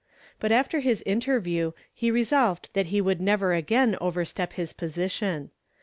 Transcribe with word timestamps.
But 0.39 0.51
after 0.51 0.79
his 0.79 1.03
interview 1.05 1.73
he 1.93 2.09
resolved 2.09 2.71
that 2.73 2.87
he 2.87 3.01
would 3.01 3.21
never 3.21 3.53
again 3.53 3.95
overstep 4.01 4.53
his 4.53 4.73
position. 4.73 5.51